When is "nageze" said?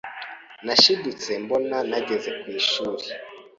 1.89-2.29